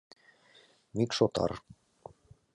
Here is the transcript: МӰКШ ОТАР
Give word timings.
МӰКШ 0.95 1.17
ОТАР 1.25 1.51